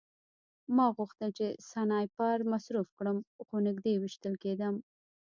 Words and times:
ما 0.75 0.85
غوښتل 0.97 1.29
چې 1.37 1.45
سنایپر 1.69 2.37
مصروف 2.51 2.87
کړم 2.97 3.17
خو 3.45 3.55
نږدې 3.67 3.93
ویشتل 3.97 4.33
کېدم 4.43 4.75